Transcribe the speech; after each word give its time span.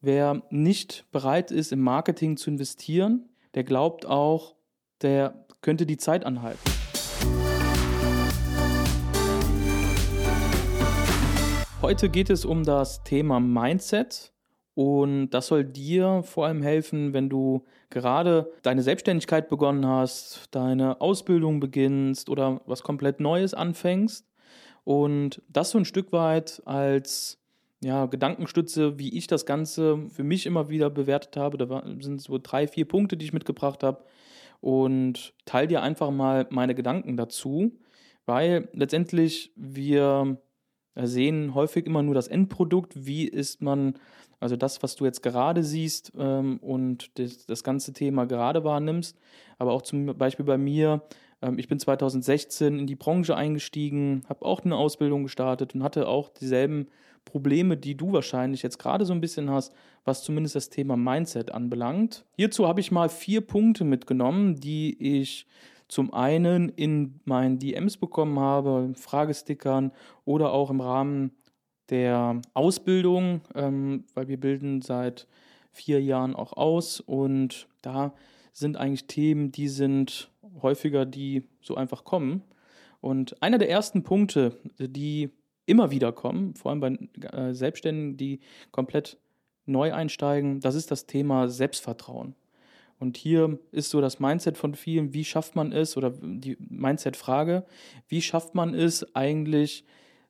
wer 0.00 0.42
nicht 0.50 1.04
bereit 1.12 1.50
ist, 1.50 1.72
im 1.72 1.80
Marketing 1.80 2.36
zu 2.36 2.50
investieren, 2.50 3.28
der 3.54 3.64
glaubt 3.64 4.06
auch, 4.06 4.54
der 5.02 5.46
könnte 5.60 5.84
die 5.84 5.98
Zeit 5.98 6.24
anhalten. 6.24 6.58
Heute 11.82 12.08
geht 12.08 12.30
es 12.30 12.44
um 12.44 12.64
das 12.64 13.02
Thema 13.04 13.40
Mindset 13.40 14.32
und 14.74 15.30
das 15.30 15.48
soll 15.48 15.64
dir 15.64 16.22
vor 16.22 16.46
allem 16.46 16.62
helfen, 16.62 17.12
wenn 17.12 17.28
du 17.28 17.64
gerade 17.90 18.52
deine 18.62 18.82
Selbstständigkeit 18.82 19.48
begonnen 19.48 19.86
hast, 19.86 20.48
deine 20.50 21.00
Ausbildung 21.00 21.60
beginnst 21.60 22.28
oder 22.28 22.60
was 22.66 22.82
komplett 22.82 23.20
Neues 23.20 23.54
anfängst 23.54 24.26
und 24.84 25.42
das 25.48 25.70
so 25.70 25.78
ein 25.78 25.84
Stück 25.84 26.12
weit 26.12 26.62
als 26.64 27.40
ja, 27.82 28.06
Gedankenstütze, 28.06 28.98
wie 28.98 29.16
ich 29.16 29.26
das 29.26 29.46
Ganze 29.46 30.06
für 30.08 30.24
mich 30.24 30.46
immer 30.46 30.68
wieder 30.68 30.90
bewertet 30.90 31.36
habe. 31.36 31.56
Da 31.56 31.82
sind 32.00 32.20
so 32.20 32.38
drei, 32.38 32.66
vier 32.66 32.86
Punkte, 32.86 33.16
die 33.16 33.24
ich 33.24 33.32
mitgebracht 33.32 33.82
habe. 33.82 34.04
Und 34.60 35.32
teile 35.46 35.68
dir 35.68 35.82
einfach 35.82 36.10
mal 36.10 36.46
meine 36.50 36.74
Gedanken 36.74 37.16
dazu, 37.16 37.72
weil 38.26 38.68
letztendlich 38.74 39.52
wir 39.56 40.38
sehen 40.94 41.54
häufig 41.54 41.86
immer 41.86 42.02
nur 42.02 42.14
das 42.14 42.28
Endprodukt. 42.28 43.06
Wie 43.06 43.26
ist 43.26 43.62
man, 43.62 43.94
also 44.38 44.56
das, 44.56 44.82
was 44.82 44.96
du 44.96 45.06
jetzt 45.06 45.22
gerade 45.22 45.62
siehst 45.62 46.12
ähm, 46.18 46.58
und 46.58 47.18
das, 47.18 47.46
das 47.46 47.64
ganze 47.64 47.94
Thema 47.94 48.26
gerade 48.26 48.64
wahrnimmst. 48.64 49.16
Aber 49.58 49.72
auch 49.72 49.82
zum 49.82 50.06
Beispiel 50.18 50.44
bei 50.44 50.58
mir, 50.58 51.02
ähm, 51.42 51.58
ich 51.58 51.68
bin 51.68 51.78
2016 51.78 52.78
in 52.78 52.86
die 52.86 52.96
Branche 52.96 53.36
eingestiegen, 53.36 54.24
habe 54.28 54.44
auch 54.44 54.62
eine 54.64 54.76
Ausbildung 54.76 55.22
gestartet 55.22 55.74
und 55.74 55.82
hatte 55.82 56.08
auch 56.08 56.28
dieselben 56.28 56.88
Probleme, 57.24 57.76
die 57.76 57.96
du 57.96 58.12
wahrscheinlich 58.12 58.62
jetzt 58.62 58.78
gerade 58.78 59.04
so 59.04 59.12
ein 59.12 59.20
bisschen 59.20 59.50
hast, 59.50 59.72
was 60.04 60.24
zumindest 60.24 60.56
das 60.56 60.70
Thema 60.70 60.96
Mindset 60.96 61.52
anbelangt. 61.52 62.24
Hierzu 62.36 62.66
habe 62.66 62.80
ich 62.80 62.90
mal 62.90 63.08
vier 63.08 63.40
Punkte 63.40 63.84
mitgenommen, 63.84 64.56
die 64.56 64.96
ich 65.20 65.46
zum 65.88 66.12
einen 66.14 66.68
in 66.68 67.20
meinen 67.24 67.58
DMs 67.58 67.96
bekommen 67.96 68.38
habe, 68.38 68.92
Fragestickern 68.96 69.92
oder 70.24 70.52
auch 70.52 70.70
im 70.70 70.80
Rahmen 70.80 71.32
der 71.90 72.40
Ausbildung, 72.54 73.42
ähm, 73.54 74.04
weil 74.14 74.28
wir 74.28 74.38
bilden 74.38 74.82
seit 74.82 75.26
vier 75.72 76.00
Jahren 76.00 76.34
auch 76.34 76.52
aus 76.52 77.00
und 77.00 77.68
da 77.82 78.12
sind 78.52 78.76
eigentlich 78.76 79.06
Themen, 79.06 79.52
die 79.52 79.68
sind 79.68 80.30
häufiger, 80.62 81.06
die 81.06 81.44
so 81.60 81.74
einfach 81.76 82.04
kommen. 82.04 82.42
Und 83.00 83.42
einer 83.42 83.58
der 83.58 83.70
ersten 83.70 84.02
Punkte, 84.02 84.58
die 84.78 85.30
immer 85.70 85.90
wieder 85.90 86.12
kommen, 86.12 86.54
vor 86.54 86.70
allem 86.70 86.80
bei 86.80 87.28
äh, 87.28 87.54
Selbstständigen, 87.54 88.16
die 88.16 88.40
komplett 88.72 89.18
neu 89.66 89.92
einsteigen, 89.92 90.60
das 90.60 90.74
ist 90.74 90.90
das 90.90 91.06
Thema 91.06 91.48
Selbstvertrauen. 91.48 92.34
Und 92.98 93.16
hier 93.16 93.58
ist 93.72 93.88
so 93.90 94.02
das 94.02 94.20
Mindset 94.20 94.58
von 94.58 94.74
vielen, 94.74 95.14
wie 95.14 95.24
schafft 95.24 95.56
man 95.56 95.72
es, 95.72 95.96
oder 95.96 96.10
die 96.10 96.58
Mindset-Frage, 96.58 97.64
wie 98.08 98.20
schafft 98.20 98.54
man 98.54 98.74
es 98.74 99.14
eigentlich, 99.14 99.84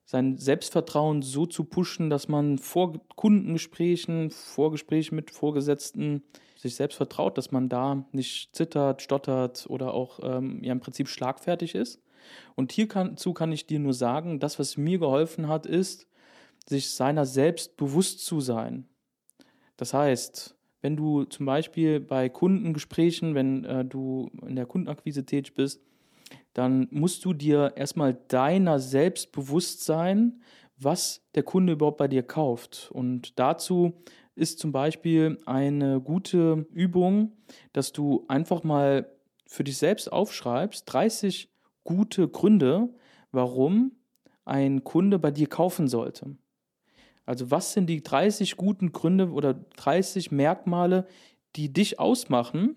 sein 0.04 0.38
Selbstvertrauen 0.38 1.22
so 1.22 1.46
zu 1.46 1.64
pushen, 1.64 2.10
dass 2.10 2.28
man 2.28 2.58
vor 2.58 3.00
Kundengesprächen, 3.14 4.30
vor 4.30 4.72
Gesprächen 4.72 5.14
mit 5.14 5.30
Vorgesetzten 5.30 6.22
sich 6.56 6.74
selbst 6.74 6.96
vertraut, 6.96 7.38
dass 7.38 7.52
man 7.52 7.68
da 7.68 8.04
nicht 8.12 8.54
zittert, 8.54 9.02
stottert 9.02 9.66
oder 9.68 9.94
auch 9.94 10.18
ähm, 10.22 10.62
ja 10.62 10.72
im 10.72 10.80
Prinzip 10.80 11.08
schlagfertig 11.08 11.74
ist. 11.74 12.00
Und 12.54 12.72
hierzu 12.72 13.32
kann 13.32 13.52
ich 13.52 13.66
dir 13.66 13.78
nur 13.78 13.94
sagen, 13.94 14.40
das, 14.40 14.58
was 14.58 14.76
mir 14.76 14.98
geholfen 14.98 15.48
hat, 15.48 15.66
ist, 15.66 16.06
sich 16.66 16.90
seiner 16.90 17.26
selbst 17.26 17.76
bewusst 17.76 18.24
zu 18.24 18.40
sein. 18.40 18.86
Das 19.76 19.94
heißt, 19.94 20.56
wenn 20.82 20.96
du 20.96 21.24
zum 21.24 21.46
Beispiel 21.46 22.00
bei 22.00 22.28
Kundengesprächen, 22.28 23.34
wenn 23.34 23.64
äh, 23.64 23.84
du 23.84 24.30
in 24.46 24.56
der 24.56 24.66
Kundenakquise 24.66 25.24
tätig 25.24 25.54
bist, 25.54 25.82
dann 26.54 26.88
musst 26.90 27.24
du 27.24 27.32
dir 27.32 27.72
erstmal 27.76 28.14
deiner 28.28 28.78
selbst 28.78 29.32
bewusst 29.32 29.84
sein, 29.84 30.40
was 30.76 31.22
der 31.34 31.42
Kunde 31.42 31.74
überhaupt 31.74 31.98
bei 31.98 32.08
dir 32.08 32.22
kauft. 32.22 32.90
Und 32.92 33.38
dazu 33.38 33.92
ist 34.34 34.58
zum 34.58 34.72
Beispiel 34.72 35.38
eine 35.44 36.00
gute 36.00 36.66
Übung, 36.72 37.32
dass 37.72 37.92
du 37.92 38.24
einfach 38.28 38.62
mal 38.64 39.10
für 39.46 39.64
dich 39.64 39.76
selbst 39.76 40.10
aufschreibst, 40.10 40.84
30 40.86 41.49
gute 41.84 42.28
Gründe, 42.28 42.88
warum 43.32 43.92
ein 44.44 44.84
Kunde 44.84 45.18
bei 45.18 45.30
dir 45.30 45.48
kaufen 45.48 45.88
sollte. 45.88 46.36
Also 47.26 47.50
was 47.50 47.72
sind 47.72 47.86
die 47.86 48.02
30 48.02 48.56
guten 48.56 48.92
Gründe 48.92 49.30
oder 49.30 49.54
30 49.54 50.32
Merkmale, 50.32 51.06
die 51.56 51.72
dich 51.72 51.98
ausmachen 52.00 52.76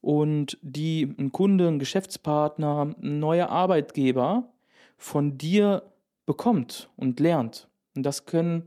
und 0.00 0.58
die 0.62 1.02
ein 1.18 1.32
Kunde, 1.32 1.68
ein 1.68 1.78
Geschäftspartner, 1.78 2.94
ein 3.02 3.18
neuer 3.18 3.48
Arbeitgeber 3.50 4.52
von 4.96 5.36
dir 5.38 5.82
bekommt 6.24 6.90
und 6.96 7.20
lernt. 7.20 7.68
Und 7.94 8.04
das 8.04 8.26
können 8.26 8.62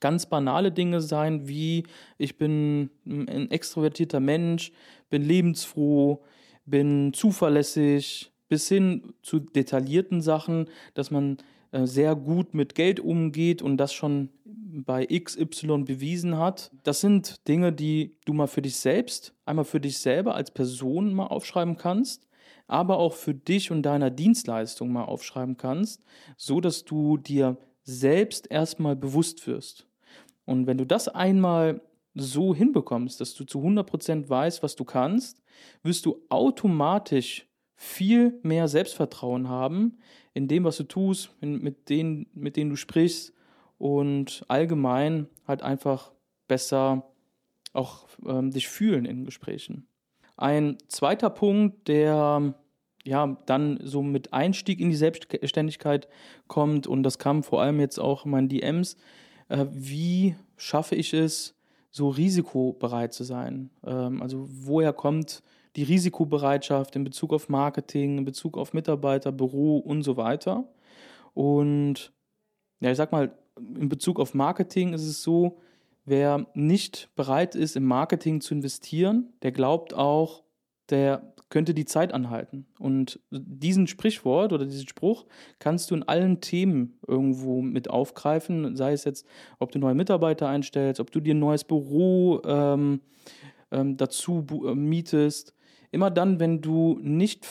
ganz 0.00 0.26
banale 0.26 0.72
Dinge 0.72 1.00
sein, 1.00 1.48
wie 1.48 1.84
ich 2.18 2.38
bin 2.38 2.90
ein 3.06 3.50
extrovertierter 3.50 4.20
Mensch, 4.20 4.72
bin 5.10 5.22
lebensfroh, 5.22 6.22
bin 6.64 7.12
zuverlässig, 7.12 8.32
bis 8.48 8.68
hin 8.68 9.14
zu 9.22 9.40
detaillierten 9.40 10.20
Sachen, 10.20 10.68
dass 10.94 11.10
man 11.10 11.38
äh, 11.72 11.86
sehr 11.86 12.16
gut 12.16 12.54
mit 12.54 12.74
Geld 12.74 13.00
umgeht 13.00 13.62
und 13.62 13.76
das 13.76 13.92
schon 13.92 14.30
bei 14.44 15.06
XY 15.06 15.84
bewiesen 15.84 16.36
hat. 16.38 16.70
Das 16.82 17.00
sind 17.00 17.36
Dinge, 17.48 17.72
die 17.72 18.16
du 18.24 18.32
mal 18.32 18.46
für 18.46 18.62
dich 18.62 18.76
selbst, 18.76 19.34
einmal 19.44 19.64
für 19.64 19.80
dich 19.80 19.98
selber 19.98 20.34
als 20.34 20.50
Person 20.50 21.14
mal 21.14 21.26
aufschreiben 21.26 21.76
kannst, 21.76 22.28
aber 22.66 22.98
auch 22.98 23.14
für 23.14 23.34
dich 23.34 23.70
und 23.70 23.82
deiner 23.82 24.10
Dienstleistung 24.10 24.92
mal 24.92 25.04
aufschreiben 25.04 25.56
kannst, 25.56 26.04
so 26.36 26.60
dass 26.60 26.84
du 26.84 27.16
dir 27.16 27.56
selbst 27.82 28.50
erstmal 28.50 28.96
bewusst 28.96 29.46
wirst. 29.46 29.86
Und 30.44 30.66
wenn 30.66 30.78
du 30.78 30.84
das 30.84 31.08
einmal 31.08 31.80
so 32.14 32.54
hinbekommst, 32.54 33.20
dass 33.20 33.34
du 33.34 33.44
zu 33.44 33.60
100% 33.60 34.28
weißt, 34.28 34.62
was 34.62 34.76
du 34.76 34.84
kannst, 34.84 35.42
wirst 35.82 36.04
du 36.06 36.22
automatisch 36.28 37.47
viel 37.80 38.40
mehr 38.42 38.66
Selbstvertrauen 38.66 39.48
haben 39.48 39.98
in 40.34 40.48
dem, 40.48 40.64
was 40.64 40.78
du 40.78 40.82
tust, 40.82 41.30
mit 41.40 41.88
denen, 41.88 42.26
mit 42.34 42.56
denen 42.56 42.70
du 42.70 42.76
sprichst 42.76 43.32
und 43.78 44.44
allgemein 44.48 45.28
halt 45.46 45.62
einfach 45.62 46.10
besser 46.48 47.04
auch 47.72 48.08
ähm, 48.26 48.50
dich 48.50 48.66
fühlen 48.66 49.04
in 49.04 49.24
Gesprächen. 49.24 49.86
Ein 50.36 50.78
zweiter 50.88 51.30
Punkt, 51.30 51.86
der 51.86 52.52
ja 53.04 53.36
dann 53.46 53.78
so 53.84 54.02
mit 54.02 54.32
Einstieg 54.32 54.80
in 54.80 54.90
die 54.90 54.96
Selbstständigkeit 54.96 56.08
kommt 56.48 56.88
und 56.88 57.04
das 57.04 57.20
kam 57.20 57.44
vor 57.44 57.62
allem 57.62 57.78
jetzt 57.78 58.00
auch 58.00 58.24
in 58.24 58.32
meinen 58.32 58.48
DMs, 58.48 58.96
äh, 59.48 59.66
wie 59.70 60.34
schaffe 60.56 60.96
ich 60.96 61.14
es, 61.14 61.54
so 61.92 62.08
risikobereit 62.08 63.12
zu 63.12 63.22
sein? 63.22 63.70
Ähm, 63.86 64.20
also 64.20 64.48
woher 64.50 64.92
kommt 64.92 65.44
die 65.78 65.84
Risikobereitschaft 65.84 66.96
in 66.96 67.04
Bezug 67.04 67.32
auf 67.32 67.48
Marketing, 67.48 68.18
in 68.18 68.24
Bezug 68.24 68.58
auf 68.58 68.72
Mitarbeiter, 68.72 69.30
Büro 69.30 69.78
und 69.78 70.02
so 70.02 70.16
weiter. 70.16 70.64
Und 71.34 72.12
ja, 72.80 72.90
ich 72.90 72.96
sag 72.96 73.12
mal, 73.12 73.30
in 73.56 73.88
Bezug 73.88 74.18
auf 74.18 74.34
Marketing 74.34 74.92
ist 74.92 75.04
es 75.04 75.22
so, 75.22 75.60
wer 76.04 76.46
nicht 76.54 77.10
bereit 77.14 77.54
ist, 77.54 77.76
im 77.76 77.84
Marketing 77.84 78.40
zu 78.40 78.54
investieren, 78.54 79.32
der 79.42 79.52
glaubt 79.52 79.94
auch, 79.94 80.42
der 80.90 81.32
könnte 81.48 81.74
die 81.74 81.84
Zeit 81.84 82.12
anhalten. 82.12 82.66
Und 82.80 83.20
diesen 83.30 83.86
Sprichwort 83.86 84.52
oder 84.52 84.64
diesen 84.64 84.88
Spruch 84.88 85.26
kannst 85.60 85.92
du 85.92 85.94
in 85.94 86.02
allen 86.02 86.40
Themen 86.40 86.98
irgendwo 87.06 87.62
mit 87.62 87.88
aufgreifen, 87.88 88.74
sei 88.74 88.94
es 88.94 89.04
jetzt, 89.04 89.24
ob 89.60 89.70
du 89.70 89.78
neue 89.78 89.94
Mitarbeiter 89.94 90.48
einstellst, 90.48 90.98
ob 90.98 91.12
du 91.12 91.20
dir 91.20 91.36
ein 91.36 91.38
neues 91.38 91.62
Büro 91.62 92.42
ähm, 92.44 93.00
ähm, 93.70 93.96
dazu 93.96 94.44
äh, 94.66 94.74
mietest. 94.74 95.54
Immer 95.90 96.10
dann, 96.10 96.40
wenn 96.40 96.60
du 96.60 96.98
nicht 97.02 97.46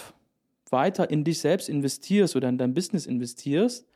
weiter 0.69 1.09
in 1.09 1.23
dich 1.23 1.39
selbst 1.39 1.69
investierst 1.69 2.35
oder 2.35 2.49
in 2.49 2.57
dein 2.57 2.73
Business 2.73 3.05
investierst, 3.05 3.87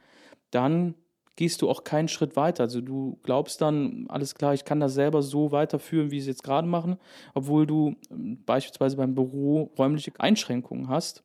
dann 0.52 0.96
gehst 1.36 1.62
du 1.62 1.70
auch 1.70 1.84
keinen 1.84 2.08
Schritt 2.08 2.36
weiter. 2.36 2.64
Also 2.64 2.82
du 2.82 3.18
glaubst 3.24 3.62
dann, 3.62 4.06
alles 4.10 4.36
klar, 4.36 4.54
ich 4.54 4.66
kann 4.66 4.80
das 4.80 4.94
selber 4.94 5.22
so 5.22 5.52
weiterführen, 5.52 6.12
wie 6.12 6.18
ich 6.18 6.22
es 6.22 6.28
jetzt 6.28 6.44
gerade 6.44 6.68
machen, 6.68 6.98
obwohl 7.34 7.66
du 7.66 7.96
ähm, 8.10 8.44
beispielsweise 8.46 8.98
beim 8.98 9.16
Büro 9.16 9.72
räumliche 9.78 10.12
Einschränkungen 10.20 10.88
hast. 10.88 11.24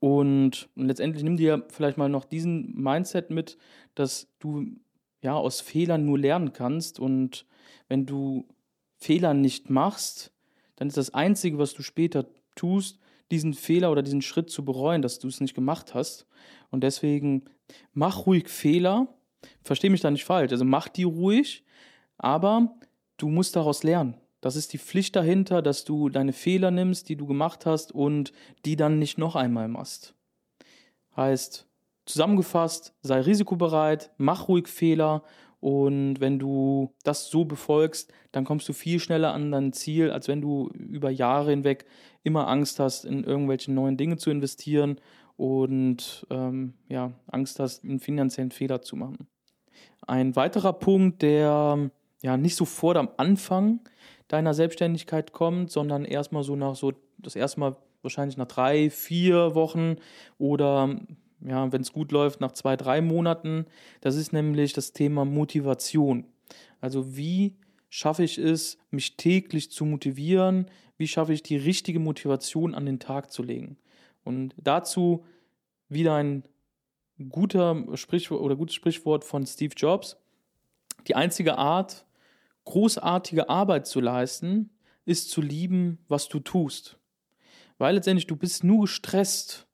Und 0.00 0.68
letztendlich 0.74 1.22
nimm 1.22 1.36
dir 1.36 1.64
vielleicht 1.70 1.96
mal 1.96 2.08
noch 2.08 2.24
diesen 2.24 2.74
Mindset 2.74 3.30
mit, 3.30 3.56
dass 3.94 4.28
du 4.40 4.66
ja 5.22 5.34
aus 5.34 5.60
Fehlern 5.60 6.04
nur 6.04 6.18
lernen 6.18 6.52
kannst 6.52 7.00
und 7.00 7.46
wenn 7.88 8.04
du 8.04 8.46
Fehler 8.98 9.34
nicht 9.34 9.70
machst, 9.70 10.32
dann 10.76 10.88
ist 10.88 10.96
das 10.96 11.14
Einzige, 11.14 11.58
was 11.58 11.74
du 11.74 11.82
später 11.82 12.26
tust, 12.54 12.98
diesen 13.30 13.54
Fehler 13.54 13.90
oder 13.90 14.02
diesen 14.02 14.22
Schritt 14.22 14.50
zu 14.50 14.64
bereuen, 14.64 15.02
dass 15.02 15.18
du 15.18 15.28
es 15.28 15.40
nicht 15.40 15.54
gemacht 15.54 15.94
hast. 15.94 16.26
Und 16.70 16.82
deswegen 16.84 17.44
mach 17.92 18.26
ruhig 18.26 18.48
Fehler. 18.48 19.08
Versteh 19.62 19.88
mich 19.88 20.00
da 20.00 20.10
nicht 20.10 20.24
falsch. 20.24 20.52
Also 20.52 20.64
mach 20.64 20.88
die 20.88 21.04
ruhig, 21.04 21.64
aber 22.18 22.76
du 23.16 23.28
musst 23.28 23.56
daraus 23.56 23.82
lernen. 23.82 24.14
Das 24.40 24.54
ist 24.54 24.72
die 24.72 24.78
Pflicht 24.78 25.16
dahinter, 25.16 25.62
dass 25.62 25.84
du 25.84 26.08
deine 26.08 26.32
Fehler 26.32 26.70
nimmst, 26.70 27.08
die 27.08 27.16
du 27.16 27.26
gemacht 27.26 27.66
hast 27.66 27.90
und 27.90 28.32
die 28.64 28.76
dann 28.76 28.98
nicht 28.98 29.18
noch 29.18 29.34
einmal 29.34 29.66
machst. 29.66 30.14
Heißt, 31.16 31.66
zusammengefasst, 32.04 32.94
sei 33.02 33.20
risikobereit, 33.20 34.12
mach 34.18 34.48
ruhig 34.48 34.68
Fehler 34.68 35.24
und 35.60 36.20
wenn 36.20 36.38
du 36.38 36.94
das 37.02 37.28
so 37.28 37.44
befolgst, 37.44 38.12
dann 38.32 38.44
kommst 38.44 38.68
du 38.68 38.72
viel 38.72 39.00
schneller 39.00 39.32
an 39.32 39.50
dein 39.50 39.72
Ziel, 39.72 40.10
als 40.10 40.28
wenn 40.28 40.40
du 40.40 40.68
über 40.68 41.10
Jahre 41.10 41.50
hinweg 41.50 41.86
immer 42.22 42.48
Angst 42.48 42.78
hast, 42.78 43.04
in 43.04 43.24
irgendwelche 43.24 43.72
neuen 43.72 43.96
Dinge 43.96 44.16
zu 44.16 44.30
investieren 44.30 45.00
und 45.36 46.26
ähm, 46.30 46.74
ja, 46.88 47.12
Angst 47.26 47.60
hast, 47.60 47.84
einen 47.84 48.00
finanziellen 48.00 48.50
Fehler 48.50 48.82
zu 48.82 48.96
machen. 48.96 49.26
Ein 50.06 50.36
weiterer 50.36 50.72
Punkt, 50.72 51.22
der 51.22 51.90
ja 52.22 52.36
nicht 52.36 52.56
sofort 52.56 52.96
am 52.96 53.08
Anfang 53.16 53.80
deiner 54.28 54.54
Selbstständigkeit 54.54 55.32
kommt, 55.32 55.70
sondern 55.70 56.04
erstmal 56.04 56.42
so 56.42 56.56
nach 56.56 56.74
so, 56.74 56.92
das 57.18 57.36
erste 57.36 57.60
Mal 57.60 57.76
wahrscheinlich 58.02 58.36
nach 58.36 58.46
drei, 58.46 58.90
vier 58.90 59.54
Wochen 59.54 59.96
oder 60.38 60.96
ja, 61.40 61.70
wenn 61.72 61.82
es 61.82 61.92
gut 61.92 62.12
läuft, 62.12 62.40
nach 62.40 62.52
zwei, 62.52 62.76
drei 62.76 63.00
Monaten. 63.00 63.66
Das 64.00 64.16
ist 64.16 64.32
nämlich 64.32 64.72
das 64.72 64.92
Thema 64.92 65.24
Motivation. 65.24 66.26
Also 66.80 67.16
wie 67.16 67.56
schaffe 67.88 68.24
ich 68.24 68.38
es, 68.38 68.78
mich 68.90 69.16
täglich 69.16 69.70
zu 69.70 69.84
motivieren? 69.84 70.70
Wie 70.96 71.08
schaffe 71.08 71.32
ich 71.32 71.42
die 71.42 71.56
richtige 71.56 71.98
Motivation 71.98 72.74
an 72.74 72.86
den 72.86 72.98
Tag 72.98 73.30
zu 73.30 73.42
legen? 73.42 73.76
Und 74.24 74.54
dazu 74.58 75.24
wieder 75.88 76.14
ein 76.14 76.44
guter 77.28 77.84
Sprichwort 77.96 78.40
oder 78.40 78.56
gutes 78.56 78.74
Sprichwort 78.74 79.24
von 79.24 79.46
Steve 79.46 79.74
Jobs. 79.76 80.16
Die 81.06 81.14
einzige 81.14 81.58
Art, 81.58 82.06
großartige 82.64 83.48
Arbeit 83.48 83.86
zu 83.86 84.00
leisten, 84.00 84.70
ist 85.04 85.30
zu 85.30 85.40
lieben, 85.40 85.98
was 86.08 86.28
du 86.28 86.40
tust. 86.40 86.98
Weil 87.78 87.94
letztendlich 87.94 88.26
du 88.26 88.36
bist 88.36 88.64
nur 88.64 88.82
gestresst 88.82 89.66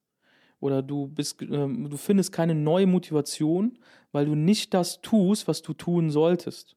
oder 0.63 0.81
du 0.81 1.09
bist, 1.09 1.43
äh, 1.43 1.47
du 1.47 1.97
findest 1.97 2.33
keine 2.33 2.55
neue 2.55 2.87
Motivation, 2.87 3.79
weil 4.13 4.27
du 4.27 4.35
nicht 4.35 4.73
das 4.73 5.03
tust, 5.03 5.49
was 5.49 5.61
du 5.61 5.75
tun 5.75 6.11
solltest. 6.11 6.77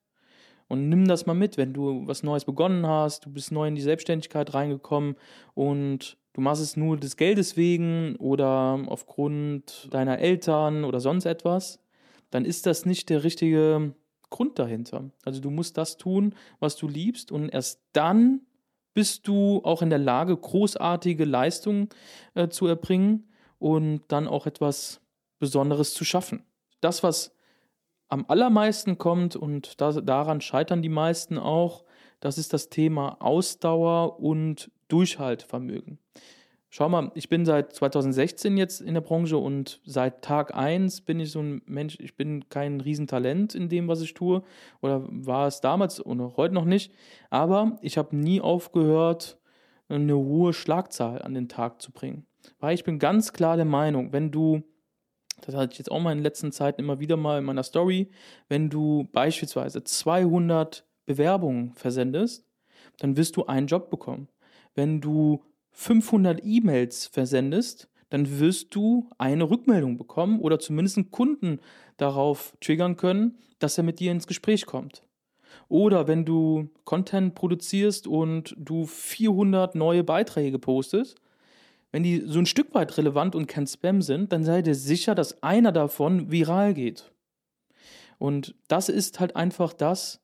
Und 0.68 0.90
nimm 0.90 1.08
das 1.08 1.28
mal 1.28 1.36
mit, 1.36 1.58
wenn 1.58 1.74
du 1.74 2.08
was 2.08 2.24
Neues 2.24 2.46
begonnen 2.46 2.88
hast, 2.88 3.26
du 3.26 3.30
bist 3.30 3.52
neu 3.52 3.68
in 3.68 3.76
die 3.76 3.84
Selbstständigkeit 3.84 4.56
reingekommen 4.56 5.16
und 5.54 6.18
du 6.34 6.42
machst 6.42 6.64
es 6.64 6.76
nur 6.76 6.98
des 6.98 7.16
Geldes 7.16 7.56
wegen 7.56 8.16
oder 8.16 8.84
aufgrund 8.88 9.88
deiner 9.92 10.18
Eltern 10.18 10.84
oder 10.84 11.00
sonst 11.00 11.26
etwas, 11.26 11.80
dann 12.32 12.44
ist 12.44 12.66
das 12.66 12.88
nicht 12.88 13.10
der 13.12 13.24
richtige 13.24 13.94
Grund 14.32 14.58
dahinter. 14.58 15.12
Also 15.24 15.40
du 15.40 15.52
musst 15.52 15.78
das 15.78 15.98
tun, 15.98 16.34
was 16.60 16.76
du 16.76 16.88
liebst 16.88 17.32
und 17.32 17.50
erst 17.50 17.84
dann 17.94 18.42
bist 18.96 19.28
du 19.28 19.62
auch 19.64 19.84
in 19.84 19.92
der 19.92 20.00
Lage, 20.00 20.36
großartige 20.36 21.26
Leistungen 21.26 21.90
äh, 22.34 22.48
zu 22.48 22.66
erbringen 22.66 23.28
und 23.66 24.02
dann 24.10 24.28
auch 24.28 24.46
etwas 24.46 25.02
Besonderes 25.40 25.96
zu 25.96 26.06
schaffen. 26.06 26.44
Das, 26.82 27.02
was 27.02 27.36
am 28.10 28.26
allermeisten 28.28 29.00
kommt 29.00 29.36
und 29.36 29.82
das, 29.82 30.00
daran 30.04 30.40
scheitern 30.40 30.84
die 30.84 30.90
meisten 30.90 31.40
auch, 31.40 31.84
das 32.20 32.38
ist 32.38 32.54
das 32.54 32.70
Thema 32.70 33.18
Ausdauer 33.22 34.20
und 34.20 34.70
Durchhaltvermögen. 34.88 35.98
Schau 36.70 36.90
mal, 36.90 37.12
ich 37.16 37.28
bin 37.28 37.44
seit 37.44 37.74
2016 37.74 38.56
jetzt 38.56 38.82
in 38.82 38.94
der 38.94 39.02
Branche 39.02 39.38
und 39.38 39.82
seit 39.84 40.22
Tag 40.22 40.54
1 40.54 41.02
bin 41.02 41.20
ich 41.20 41.32
so 41.32 41.40
ein 41.40 41.64
Mensch, 41.66 41.98
ich 42.00 42.16
bin 42.16 42.48
kein 42.50 42.82
Riesentalent 42.82 43.56
in 43.56 43.68
dem, 43.68 43.88
was 43.88 44.02
ich 44.02 44.14
tue 44.14 44.44
oder 44.84 45.08
war 45.10 45.48
es 45.48 45.60
damals 45.60 46.06
oder 46.06 46.34
heute 46.38 46.54
noch 46.54 46.66
nicht, 46.66 46.94
aber 47.32 47.80
ich 47.82 47.98
habe 47.98 48.16
nie 48.16 48.42
aufgehört, 48.42 49.40
eine 49.88 50.16
hohe 50.16 50.54
Schlagzahl 50.54 51.22
an 51.22 51.34
den 51.34 51.48
Tag 51.48 51.82
zu 51.82 51.92
bringen. 51.92 52.26
Weil 52.60 52.76
ich 52.76 52.84
bin 52.84 53.00
ganz 53.00 53.34
klar 53.34 53.56
der 53.56 53.66
Meinung, 53.66 54.14
wenn 54.14 54.32
du, 54.32 54.64
das 55.42 55.56
hatte 55.56 55.74
ich 55.74 55.80
jetzt 55.80 55.92
auch 55.92 56.00
mal 56.00 56.12
in 56.12 56.20
den 56.20 56.24
letzten 56.24 56.52
Zeiten 56.52 56.82
immer 56.82 57.00
wieder 57.00 57.18
mal 57.18 57.40
in 57.40 57.46
meiner 57.46 57.64
Story, 57.64 58.10
wenn 58.48 58.70
du 58.70 59.08
beispielsweise 59.12 59.84
200 59.84 60.86
Bewerbungen 61.06 61.74
versendest, 61.74 62.46
dann 63.00 63.18
wirst 63.18 63.36
du 63.38 63.46
einen 63.46 63.68
Job 63.68 63.90
bekommen. 63.90 64.30
Wenn 64.74 65.02
du 65.02 65.44
500 65.72 66.42
E-Mails 66.44 67.08
versendest, 67.08 67.90
dann 68.10 68.40
wirst 68.40 68.74
du 68.76 69.10
eine 69.18 69.50
Rückmeldung 69.50 69.98
bekommen 69.98 70.40
oder 70.40 70.60
zumindest 70.60 70.98
einen 70.98 71.12
Kunden 71.12 71.60
darauf 71.98 72.56
triggern 72.62 72.96
können, 72.96 73.38
dass 73.60 73.78
er 73.78 73.84
mit 73.84 74.00
dir 74.00 74.12
ins 74.12 74.28
Gespräch 74.28 74.66
kommt. 74.66 75.05
Oder 75.68 76.08
wenn 76.08 76.26
du 76.26 76.70
Content 76.84 77.36
produzierst 77.36 78.08
und 78.08 78.56
du 78.58 78.86
400 78.86 79.76
neue 79.76 80.04
Beiträge 80.04 80.60
postest, 80.60 81.16
wenn 81.92 82.04
die 82.04 82.24
so 82.26 82.40
ein 82.40 82.46
Stück 82.46 82.74
weit 82.74 82.98
relevant 82.98 83.36
und 83.36 83.48
kein 83.48 83.68
Spam 83.68 84.02
sind, 84.02 84.34
dann 84.34 84.44
sei 84.44 84.62
dir 84.62 84.76
sicher, 84.76 85.16
dass 85.16 85.42
einer 85.42 85.72
davon 85.72 86.32
viral 86.32 86.74
geht. 86.74 87.12
Und 88.18 88.56
das 88.68 88.90
ist 88.90 89.20
halt 89.20 89.36
einfach 89.36 89.74
das, 89.74 90.22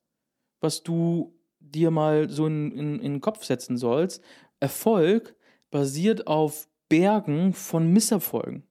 was 0.59 0.83
du 0.83 1.33
dir 1.59 1.91
mal 1.91 2.29
so 2.29 2.47
in, 2.47 2.71
in, 2.71 2.99
in 2.99 3.13
den 3.13 3.21
Kopf 3.21 3.43
setzen 3.43 3.77
sollst. 3.77 4.23
Erfolg 4.59 5.35
basiert 5.69 6.27
auf 6.27 6.67
Bergen 6.89 7.53
von 7.53 7.91
Misserfolgen. 7.91 8.63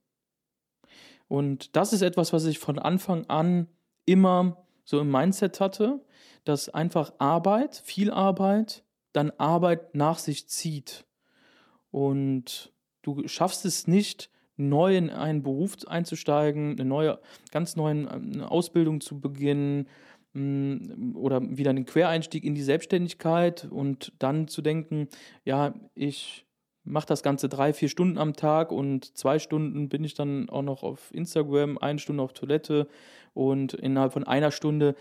Und 1.27 1.75
das 1.75 1.93
ist 1.93 2.01
etwas, 2.01 2.33
was 2.33 2.45
ich 2.45 2.59
von 2.59 2.77
Anfang 2.77 3.25
an 3.29 3.67
immer 4.05 4.60
so 4.83 4.99
im 4.99 5.11
Mindset 5.11 5.59
hatte, 5.59 5.99
dass 6.43 6.69
einfach 6.69 7.13
Arbeit, 7.19 7.81
viel 7.83 8.11
Arbeit, 8.11 8.83
dann 9.13 9.31
Arbeit 9.37 9.95
nach 9.95 10.17
sich 10.17 10.47
zieht. 10.47 11.05
Und 11.91 12.71
du 13.01 13.27
schaffst 13.27 13.65
es 13.65 13.87
nicht, 13.87 14.29
neu 14.57 14.95
in 14.95 15.09
einen 15.09 15.43
Beruf 15.43 15.77
einzusteigen, 15.87 16.71
eine 16.71 16.85
neue, 16.85 17.19
ganz 17.51 17.75
neue 17.75 18.09
eine 18.11 18.49
Ausbildung 18.49 19.01
zu 19.01 19.19
beginnen 19.19 19.87
mm, 20.33 21.15
oder 21.15 21.41
wieder 21.41 21.71
einen 21.71 21.85
Quereinstieg 21.85 22.43
in 22.43 22.55
die 22.55 22.61
Selbstständigkeit 22.61 23.67
und 23.69 24.13
dann 24.19 24.47
zu 24.47 24.61
denken, 24.61 25.07
ja, 25.43 25.73
ich 25.95 26.45
mache 26.83 27.07
das 27.07 27.23
Ganze 27.23 27.47
drei, 27.47 27.73
vier 27.73 27.89
Stunden 27.89 28.17
am 28.17 28.33
Tag 28.33 28.71
und 28.71 29.17
zwei 29.17 29.39
Stunden 29.39 29.89
bin 29.89 30.03
ich 30.03 30.13
dann 30.13 30.49
auch 30.49 30.63
noch 30.63 30.83
auf 30.83 31.13
Instagram, 31.13 31.77
eine 31.77 31.99
Stunde 31.99 32.23
auf 32.23 32.33
Toilette 32.33 32.87
und 33.33 33.73
innerhalb 33.73 34.13
von 34.13 34.23
einer 34.23 34.51
Stunde 34.51 34.95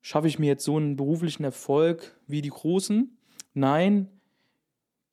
schaffe 0.00 0.28
ich 0.28 0.38
mir 0.38 0.46
jetzt 0.46 0.64
so 0.64 0.76
einen 0.76 0.96
beruflichen 0.96 1.44
Erfolg 1.44 2.18
wie 2.26 2.42
die 2.42 2.50
Großen. 2.50 3.16
Nein, 3.54 4.08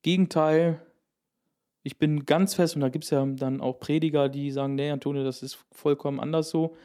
Gegenteil, 0.01 0.82
ich 1.84 1.98
bin 1.98 2.25
ganz 2.25 2.56
fest, 2.56 2.75
und 2.75 2.82
da 2.82 2.89
gibt 2.89 3.06
es 3.06 3.10
ja 3.10 3.25
dann 3.25 3.62
auch 3.62 3.80
Prediger, 3.80 4.30
die 4.30 4.51
sagen, 4.51 4.75
nee, 4.75 4.89
Antonio, 4.89 5.24
das 5.24 5.44
ist 5.44 5.58
vollkommen 5.72 6.20
anders 6.20 6.50
so. 6.50 6.75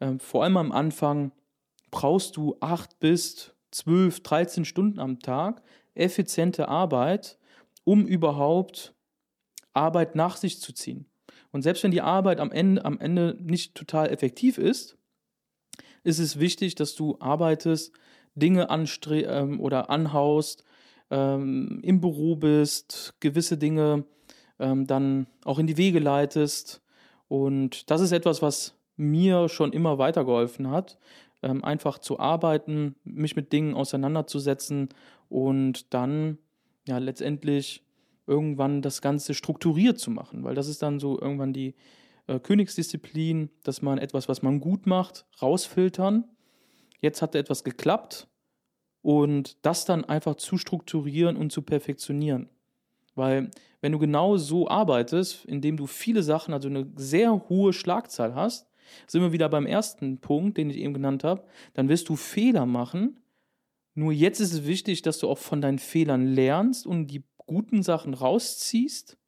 Ähm, 0.00 0.20
vor 0.20 0.44
allem 0.44 0.56
am 0.56 0.72
Anfang 0.72 1.32
brauchst 1.90 2.36
du 2.36 2.56
acht 2.60 2.98
bis 2.98 3.54
zwölf, 3.70 4.20
dreizehn 4.20 4.64
Stunden 4.64 4.98
am 4.98 5.20
Tag 5.20 5.62
effiziente 5.94 6.68
Arbeit, 6.68 7.38
um 7.88 8.06
überhaupt 8.06 8.94
Arbeit 9.72 10.14
nach 10.14 10.36
sich 10.36 10.60
zu 10.60 10.74
ziehen. 10.74 11.06
Und 11.52 11.62
selbst 11.62 11.82
wenn 11.82 11.90
die 11.90 12.02
Arbeit 12.02 12.38
am 12.38 12.52
Ende, 12.52 12.84
am 12.84 13.00
Ende 13.00 13.38
nicht 13.40 13.74
total 13.74 14.10
effektiv 14.10 14.58
ist, 14.58 14.98
ist 16.04 16.18
es 16.18 16.38
wichtig, 16.38 16.74
dass 16.74 16.94
du 16.96 17.16
arbeitest, 17.18 17.94
Dinge 18.34 18.68
ähm, 18.70 19.58
oder 19.58 19.88
anhaust, 19.88 20.64
ähm, 21.10 21.80
im 21.82 22.02
Büro 22.02 22.36
bist, 22.36 23.14
gewisse 23.20 23.56
Dinge 23.56 24.04
ähm, 24.58 24.86
dann 24.86 25.26
auch 25.46 25.58
in 25.58 25.66
die 25.66 25.78
Wege 25.78 25.98
leitest. 25.98 26.82
Und 27.26 27.90
das 27.90 28.02
ist 28.02 28.12
etwas, 28.12 28.42
was 28.42 28.74
mir 28.96 29.48
schon 29.48 29.72
immer 29.72 29.96
weitergeholfen 29.96 30.70
hat, 30.70 30.98
ähm, 31.42 31.64
einfach 31.64 31.98
zu 31.98 32.18
arbeiten, 32.18 32.96
mich 33.04 33.34
mit 33.34 33.50
Dingen 33.54 33.72
auseinanderzusetzen 33.72 34.90
und 35.30 35.94
dann 35.94 36.36
ja 36.88 36.98
letztendlich 36.98 37.84
irgendwann 38.26 38.82
das 38.82 39.00
Ganze 39.00 39.34
strukturiert 39.34 39.98
zu 39.98 40.10
machen, 40.10 40.44
weil 40.44 40.54
das 40.54 40.68
ist 40.68 40.82
dann 40.82 41.00
so 41.00 41.20
irgendwann 41.20 41.52
die 41.52 41.74
äh, 42.26 42.38
Königsdisziplin, 42.38 43.50
dass 43.62 43.82
man 43.82 43.98
etwas, 43.98 44.28
was 44.28 44.42
man 44.42 44.60
gut 44.60 44.86
macht, 44.86 45.26
rausfiltern. 45.40 46.24
Jetzt 47.00 47.22
hat 47.22 47.34
etwas 47.34 47.64
geklappt 47.64 48.28
und 49.02 49.64
das 49.64 49.84
dann 49.84 50.04
einfach 50.04 50.36
zu 50.36 50.58
strukturieren 50.58 51.36
und 51.36 51.52
zu 51.52 51.62
perfektionieren. 51.62 52.48
Weil 53.14 53.50
wenn 53.80 53.92
du 53.92 53.98
genau 53.98 54.36
so 54.36 54.68
arbeitest, 54.68 55.44
indem 55.44 55.76
du 55.76 55.86
viele 55.86 56.22
Sachen, 56.22 56.52
also 56.54 56.68
eine 56.68 56.86
sehr 56.96 57.48
hohe 57.48 57.72
Schlagzahl 57.72 58.34
hast, 58.34 58.68
sind 59.06 59.22
wir 59.22 59.32
wieder 59.32 59.48
beim 59.48 59.66
ersten 59.66 60.18
Punkt, 60.18 60.56
den 60.56 60.70
ich 60.70 60.78
eben 60.78 60.94
genannt 60.94 61.24
habe, 61.24 61.44
dann 61.74 61.88
wirst 61.88 62.08
du 62.08 62.16
Fehler 62.16 62.66
machen, 62.66 63.20
nur 63.98 64.12
jetzt 64.12 64.38
ist 64.38 64.52
es 64.52 64.64
wichtig, 64.64 65.02
dass 65.02 65.18
du 65.18 65.28
auch 65.28 65.38
von 65.38 65.60
deinen 65.60 65.80
Fehlern 65.80 66.24
lernst 66.24 66.86
und 66.86 67.08
die 67.08 67.24
guten 67.36 67.82
Sachen 67.82 68.14
rausziehst 68.14 69.18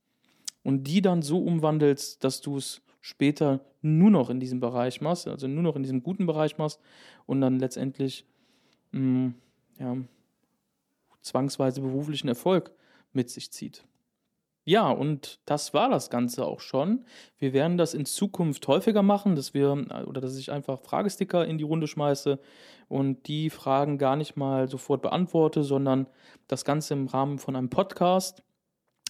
und 0.63 0.85
die 0.85 1.03
dann 1.03 1.23
so 1.23 1.43
umwandelst, 1.43 2.23
dass 2.23 2.41
du 2.41 2.57
es 2.57 2.81
später 3.01 3.65
nur 3.83 4.13
noch 4.13 4.31
in 4.31 4.39
diesem 4.39 4.61
Bereich 4.61 5.01
machst, 5.01 5.27
also 5.27 5.49
nur 5.49 5.65
noch 5.65 5.75
in 5.75 5.83
diesem 5.83 6.05
guten 6.05 6.25
Bereich 6.25 6.57
machst 6.57 6.79
und 7.27 7.41
dann 7.41 7.59
letztendlich 7.59 8.25
mh, 8.93 9.01
mm, 9.01 9.35
ja, 9.81 9.97
zwangsweise 11.21 11.81
beruflichen 11.81 12.29
Erfolg 12.29 12.71
mit 13.13 13.29
sich 13.29 13.51
zieht. 13.51 13.85
Ja, 14.65 14.91
und 14.91 15.41
das 15.47 15.73
war 15.73 15.89
das 15.89 16.11
Ganze 16.11 16.47
auch 16.47 16.61
schon. 16.61 17.05
Wir 17.39 17.53
werden 17.53 17.79
das 17.79 17.95
in 17.95 18.05
Zukunft 18.05 18.69
häufiger 18.69 19.03
machen, 19.03 19.35
dass 19.35 19.55
wir 19.55 19.73
oder 20.07 20.21
dass 20.21 20.37
ich 20.37 20.53
einfach 20.53 20.81
Fragesticker 20.81 21.47
in 21.47 21.57
die 21.59 21.65
Runde 21.65 21.87
schmeiße 21.87 22.39
und 22.89 23.27
die 23.27 23.49
Fragen 23.49 23.97
gar 23.97 24.17
nicht 24.17 24.37
mal 24.37 24.69
sofort 24.69 25.01
beantworte, 25.03 25.63
sondern 25.65 26.09
das 26.47 26.65
Ganze 26.65 26.95
im 26.95 27.07
Rahmen 27.07 27.39
von 27.39 27.57
einem 27.57 27.71
Podcast. 27.71 28.43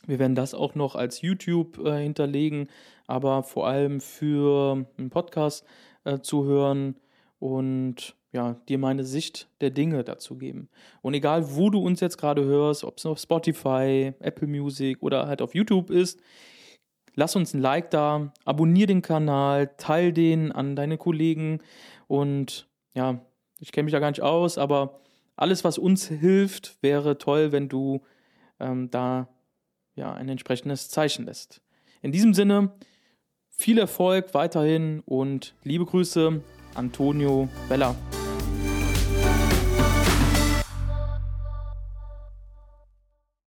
Wir 0.06 0.18
werden 0.18 0.34
das 0.34 0.54
auch 0.54 0.74
noch 0.74 0.94
als 0.94 1.20
YouTube 1.20 1.78
äh, 1.84 2.00
hinterlegen, 2.02 2.68
aber 3.06 3.42
vor 3.42 3.66
allem 3.66 4.00
für 4.00 4.86
einen 4.96 5.10
Podcast 5.10 5.66
äh, 6.04 6.20
zu 6.20 6.44
hören 6.44 6.96
und 7.38 8.14
ja, 8.32 8.54
dir 8.68 8.78
meine 8.78 9.04
Sicht 9.04 9.48
der 9.60 9.70
Dinge 9.70 10.04
dazu 10.04 10.36
geben. 10.36 10.68
Und 11.02 11.14
egal, 11.14 11.56
wo 11.56 11.70
du 11.70 11.80
uns 11.80 12.00
jetzt 12.00 12.18
gerade 12.18 12.44
hörst, 12.44 12.84
ob 12.84 12.98
es 12.98 13.06
auf 13.06 13.18
Spotify, 13.18 14.12
Apple 14.20 14.46
Music 14.46 15.02
oder 15.02 15.26
halt 15.26 15.42
auf 15.42 15.54
YouTube 15.54 15.90
ist, 15.90 16.20
lass 17.14 17.34
uns 17.34 17.54
ein 17.54 17.60
Like 17.60 17.90
da, 17.90 18.32
abonnier 18.44 18.86
den 18.86 19.02
Kanal, 19.02 19.74
teil 19.76 20.12
den 20.12 20.52
an 20.52 20.76
deine 20.76 20.96
Kollegen 20.96 21.60
und 22.06 22.68
ja, 22.94 23.20
ich 23.58 23.72
kenne 23.72 23.84
mich 23.84 23.92
da 23.92 23.98
gar 23.98 24.10
nicht 24.10 24.22
aus, 24.22 24.58
aber 24.58 25.00
alles, 25.36 25.64
was 25.64 25.78
uns 25.78 26.06
hilft, 26.06 26.76
wäre 26.82 27.18
toll, 27.18 27.50
wenn 27.50 27.68
du 27.68 28.02
ähm, 28.58 28.90
da 28.90 29.28
ja 29.94 30.12
ein 30.12 30.28
entsprechendes 30.28 30.88
Zeichen 30.88 31.24
lässt. 31.24 31.62
In 32.02 32.12
diesem 32.12 32.34
Sinne, 32.34 32.72
viel 33.48 33.78
Erfolg 33.78 34.34
weiterhin 34.34 35.00
und 35.04 35.54
liebe 35.64 35.84
Grüße, 35.84 36.42
Antonio 36.74 37.48
Bella. 37.68 37.94